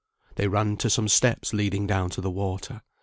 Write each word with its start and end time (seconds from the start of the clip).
They 0.33 0.47
ran 0.47 0.77
to 0.77 0.89
some 0.89 1.07
steps 1.07 1.53
leading 1.53 1.85
down 1.85 2.09
to 2.09 2.21
the 2.21 2.31
water. 2.31 2.81